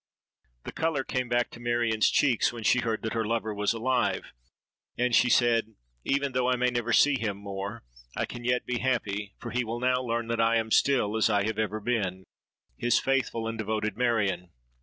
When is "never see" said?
6.71-7.19